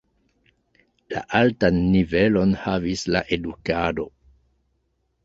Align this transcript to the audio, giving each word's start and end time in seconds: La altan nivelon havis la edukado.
La 1.13 1.19
altan 1.39 1.77
nivelon 1.97 2.55
havis 2.63 3.05
la 3.17 3.21
edukado. 3.39 4.07